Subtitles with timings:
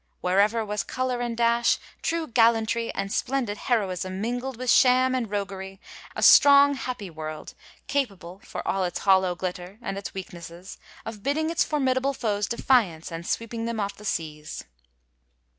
[0.25, 5.79] Everywhere was color and dash, true gallantry and splendid heroism mingled with sham and roguery,—
[6.15, 7.53] a strong, happy world,
[7.85, 13.11] capable, for all its hollow glitter, and its weaknesses, of bidding its formidable foes defiance
[13.11, 14.63] and sweeping them off the seas.